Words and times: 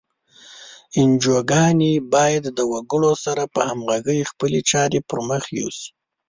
انجوګانې 0.99 1.93
باید 2.13 2.43
د 2.57 2.59
وګړو 2.71 3.11
سره 3.25 3.43
په 3.53 3.61
همغږۍ 3.69 4.19
خپلې 4.31 4.59
چارې 4.71 4.99
پر 5.09 5.19
مخ 5.29 5.43
یوسي. 5.59 5.89